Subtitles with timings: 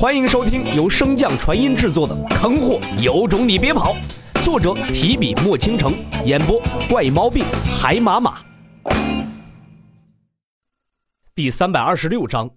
[0.00, 3.94] 欢迎收听由升降传音制作的《坑货有种你别跑》，
[4.42, 5.92] 作者提笔墨倾城，
[6.24, 6.58] 演播
[6.88, 7.44] 怪猫病
[7.78, 8.38] 海马马。
[11.34, 12.48] 第三百二十六章，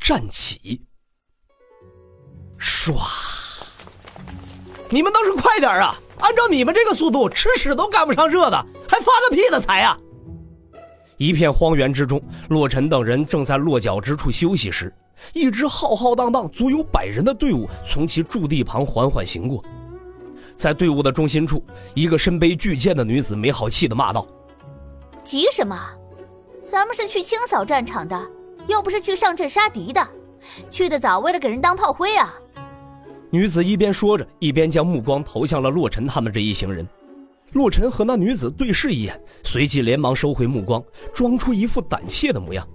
[0.00, 0.82] 站起。
[2.58, 2.98] 唰！
[4.88, 5.94] 你们倒是快点啊！
[6.18, 9.96] 按照你们这个速度，吃屎都赶不上热的，还发个屁的财啊！
[11.20, 12.18] 一片荒原之中，
[12.48, 14.90] 洛尘等人正在落脚之处休息时。
[15.34, 19.62] 一支浩浩荡荡、足有百人的队伍从其驻地旁缓缓行过，
[20.56, 21.62] 在队伍的中心处，
[21.94, 24.26] 一个身背巨剑的女子没好气地骂道
[25.22, 25.78] ：“急什么？
[26.64, 28.18] 咱们是去清扫战场的，
[28.66, 30.08] 又不是去上阵杀敌的。
[30.70, 32.34] 去的早，为了给人当炮灰啊！”
[33.28, 36.88] 女子一边说着，一边将目光投向了洛尘他们这一行人。
[37.52, 40.82] 洛尘和那女子对视一眼，随即连忙收回目光，
[41.12, 42.66] 装出一副胆怯的模样。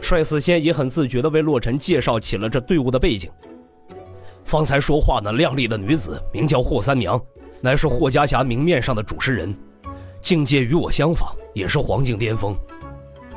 [0.00, 3.30] 帅死仙也很自觉地为洛尘介绍起了这队伍的背景。
[4.44, 7.20] 方才说话那靓丽的女子名叫霍三娘，
[7.60, 9.56] 乃是霍家峡明面上的主持人，
[10.20, 12.54] 境界与我相仿，也是黄境巅峰。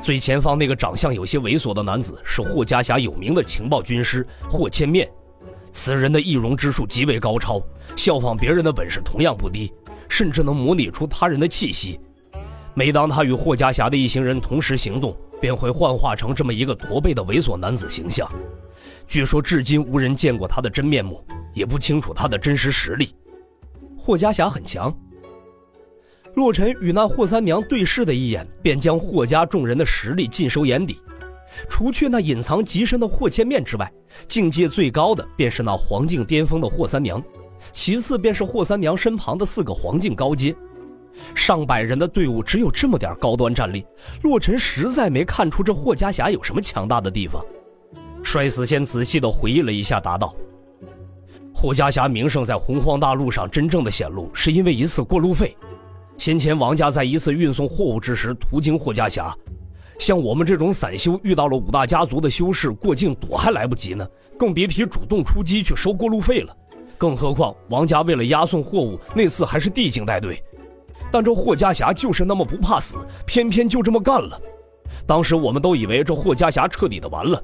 [0.00, 5.10] 最前方那个长相有些猥琐的男子是霍家峡有名的情报军师霍千面，
[5.72, 7.60] 此人的易容之术极为高超，
[7.96, 9.72] 效仿别人的本事同样不低，
[10.10, 11.98] 甚至能模拟出他人的气息。
[12.74, 18.30] 每当他与霍家侠的一行人同时行动，便会幻化成这么一个驼背的猥琐男子形象。
[19.08, 23.14] 据说至今无人见过他的真面目，也不清楚他的真实实力。
[23.96, 24.94] 霍家侠很强。
[26.34, 31.00] 洛尘与那霍三娘对视的一眼，便将霍家众人的实力尽收眼底。
[31.68, 33.92] 除去那隐藏极深的霍千面之外，
[34.28, 37.20] 境界最高的便是那黄境巅峰的霍三娘，
[37.72, 40.54] 其次便是霍三娘身旁的四个黄境高阶。
[41.34, 43.84] 上百人的队伍只有这么点高端战力，
[44.22, 47.44] 洛尘实在没看出这霍家峡有什么强大的地方。
[48.22, 50.34] 摔死仙仔细地回忆了一下，答道
[51.52, 55.56] ：“霍家峡名声在洪荒大陆上真正的显露，是因为一次过路费。
[56.16, 59.34] 先前王家在一次运送货物之时途经霍家峡，
[59.98, 64.06] 像我们这种散修遇到了五大家族的修士过境躲还来不及呢，
[64.38, 66.56] 更别提主动出击去收过路费了。
[67.00, 70.42] 更何况王家为了押送货物，那次还是地境带队。”
[71.10, 72.96] 但这霍家侠就是那么不怕死，
[73.26, 74.38] 偏偏就这么干了。
[75.06, 77.42] 当时我们都以为这霍家侠彻底的完了，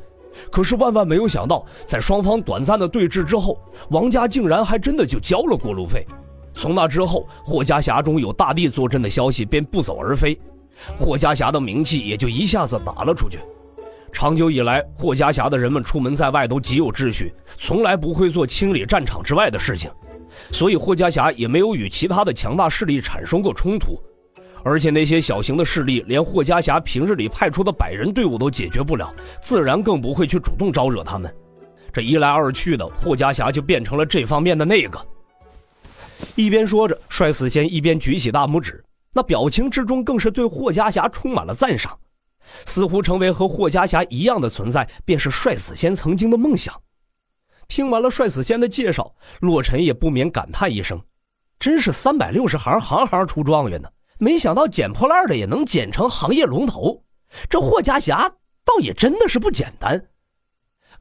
[0.53, 3.59] 可是万万没有想到，在双方短暂的对峙之后，
[3.89, 6.07] 王家竟然还真的就交了过路费。
[6.53, 10.39] 从那之后，霍家侠中有大帝坐镇的消息便不走而飞，
[10.99, 13.39] 霍家侠的名气也就一下子打了出去。
[14.17, 19.91] 长久以来，霍家峡的人们出门在外都极有秩序，从来不会做清理战场之外的事情。
[20.51, 24.03] 所以霍家峡也没有与其他的强大势力产生过冲突，
[24.65, 31.31] 而且那些小型的势力连霍家峡平日里派出的百人队伍都解决不了，自然更不会去主动招惹他们。
[31.93, 34.99] 这一来二去的，霍家峡就变成了这方面的那个。
[36.37, 41.95] 一边说着，帅死仙一边举起大拇指，那表情之中更是对霍家峡充满了赞赏，
[42.65, 46.75] 似乎成为和霍家侠一样的存在，便是帅死仙曾经的梦想。
[47.69, 51.03] 听完了帅死仙的介绍，洛尘也不免感叹一声
[51.59, 53.89] ：“真是三百六十行，行行出状元呢！
[54.19, 57.03] 没想到捡破烂的也能捡成行业龙头，
[57.51, 58.29] 这霍家侠
[58.65, 60.09] 倒也真的是不简单。”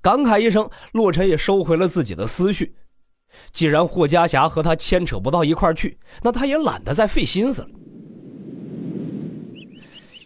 [0.01, 2.75] 感慨一声，洛尘也收回了自己的思绪。
[3.51, 7.69] 既然霍家侠和他牵扯不到一块去，那他也懒得再费心思了。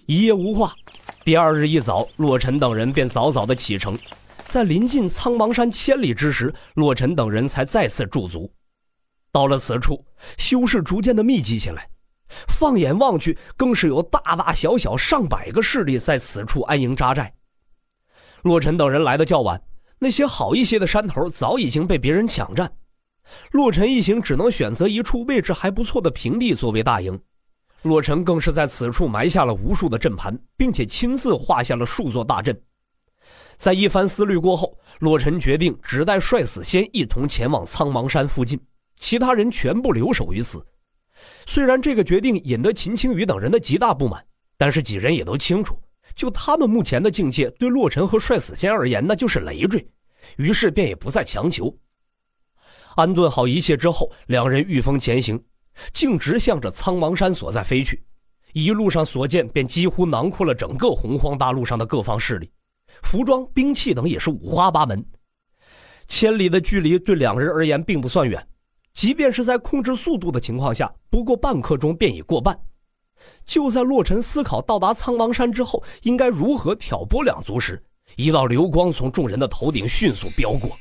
[0.06, 0.74] 一夜无话，
[1.30, 3.96] 第二日一早，洛尘等人便早早的启程。
[4.48, 8.52] 在临近苍茫山千里之时，洛尘等人才再次驻足。
[9.32, 10.04] 到了此处，
[10.40, 11.88] 修士逐渐的密集起来，
[12.48, 17.32] 放眼望去，更是有大大小小上百个势力在此处安营扎寨。
[18.42, 19.62] 洛尘等人来的较晚，
[20.00, 22.72] 那些好一些的山头早已经被别人抢占，
[23.52, 27.22] 洛尘一行只能选择一处位置还不错的平地作为大营。
[27.84, 32.60] 洛尘更是在此处埋下了无数的阵盘，并且亲自画下了数座大阵。
[33.56, 38.60] 在一番思虑过后，洛尘决定只带帅死仙一同前往苍茫山附近，
[38.96, 40.66] 其他人全部留守于此。
[41.46, 44.24] 虽然这个决定引得秦青雨等人的极大不满，
[44.58, 45.78] 但是几人也都清楚，
[46.16, 49.86] 就他们目前的境界，对洛尘和帅死仙而言那就是累赘，
[50.38, 51.74] 于是便也不再强求。
[52.96, 55.42] 安顿好一切之后，两人御风前行，
[55.94, 58.04] 径直向着苍茫山所在飞去。
[58.54, 62.52] 一路上所见，便几乎囊括了整个洪荒大陆上的各方势力。
[63.04, 65.06] 服装、兵器等也是五花八门，
[66.08, 68.46] 千里的距离对两人而言并不算远，
[68.94, 72.60] 即便是在控制速度的情况下，不过半刻钟便已过半。
[73.46, 77.82] 就在洛尘思考到达苍茫山之后应该如何挑拨两族时，
[78.16, 80.72] 一道流光从众人的头顶迅速飙过，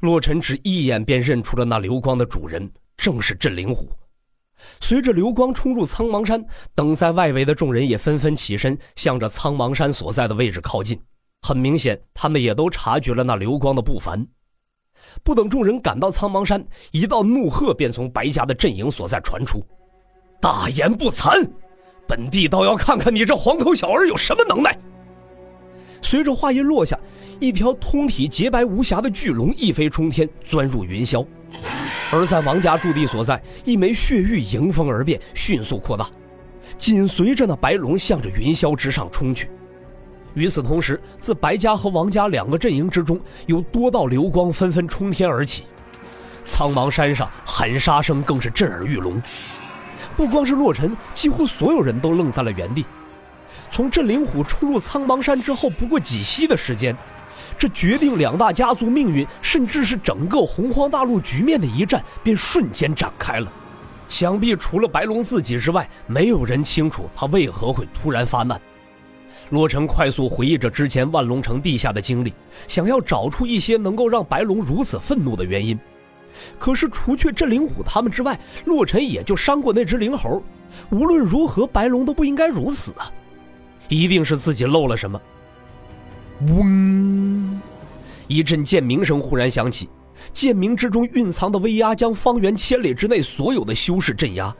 [0.00, 3.88] 洛尘只一眼便认出了那流光的主人，正是镇灵虎。
[4.80, 11.00] 随着流光冲入苍茫山，等在外围的众人也纷纷起身，向着苍茫山所在的位置靠近。
[11.42, 14.26] 很明显，他们也都察觉了那流光的不凡。
[15.22, 16.62] 不等众人赶到苍茫山，
[16.92, 19.64] 一道怒喝便从白家的阵营所在传出
[20.40, 21.48] ：“大言不惭！
[22.06, 24.78] 本帝倒要看看你这黄口小儿有什么能耐！”
[26.02, 26.98] 随着话音落下，
[27.40, 31.26] 一条通体洁白无瑕的巨龙一飞冲天，钻入云霄。
[32.12, 36.08] 而在王家驻地所在，一枚血玉迎风而变，迅速扩大，
[36.76, 39.48] 紧随着那白龙向着云霄之上冲去。
[40.34, 45.64] 与此同时，自白家和王家两个阵营之中，有多道流光纷纷冲天而起，
[46.44, 49.22] 苍茫山上喊杀声更是震耳欲聋。
[50.16, 52.84] 不光是洛尘，几乎所有人都愣在了原地。
[53.70, 56.96] 从镇灵虎出入苍茫山之后，不过几息的时间。
[57.58, 63.52] 这决定两大家族命运，甚至是整个洪荒大陆局面的一战，便瞬间展开了。
[64.08, 68.60] 想必除了白龙自己之外，没有人清楚他为何会突然发难。
[69.50, 72.32] 洛尘快速回忆着之前万龙城地下的经历，
[72.66, 75.78] 想要找出一些能够让白龙如此愤怒的原因。
[76.58, 80.42] 可是除却镇灵虎他们之外，洛尘也就伤过那只灵猴。
[80.90, 83.10] 无论如何，白龙都不应该如此啊！
[83.88, 85.20] 一定是自己漏了什么。
[86.48, 87.29] 嗡！
[88.30, 89.88] 一阵剑鸣声忽然响起，
[90.32, 94.54] 剑鸣之中蕴藏的威压将方圆千里之内所有的修士镇压。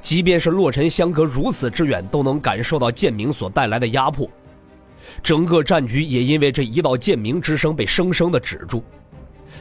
[0.00, 4.28] 即便是洛尘相隔如此之远，都能感受到剑鸣所带来的压迫。
[5.22, 8.82] 整个战局也因为这一道剑鸣之声被生生的止住。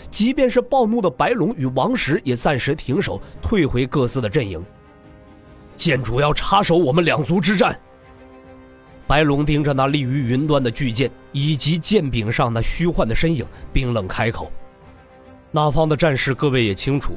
[0.09, 4.63] 即便是暴怒的白龙与王石也暂时停手，退回各自的阵营。
[5.77, 7.79] 剑主要插手我们两族之战。
[9.05, 14.51] 白龙盯着那立于云端的巨剑，以及剑柄上那虚幻的身影，冰冷开口
[15.51, 17.13] ：“那方的战士，各位也清楚，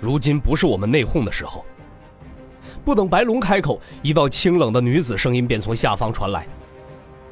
[0.00, 1.64] 如今不是我们内讧的时候。”
[2.84, 6.46] 不等白龙开口，一道清冷的女子声音便从下方传来：“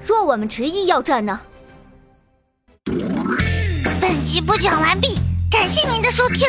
[0.01, 1.41] 若我们执意要战呢？”
[4.01, 5.19] 本集播讲完毕，
[5.51, 6.49] 感谢您的收听。